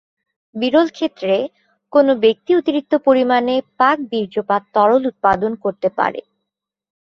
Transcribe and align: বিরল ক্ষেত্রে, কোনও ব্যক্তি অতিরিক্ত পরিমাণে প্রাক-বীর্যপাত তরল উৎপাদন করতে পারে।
বিরল 0.55 0.87
ক্ষেত্রে, 0.89 1.35
কোনও 1.93 2.13
ব্যক্তি 2.15 2.51
অতিরিক্ত 2.55 2.93
পরিমাণে 3.05 3.55
প্রাক-বীর্যপাত 3.77 4.61
তরল 4.73 5.01
উৎপাদন 5.05 5.51
করতে 5.63 5.87
পারে। 5.97 6.21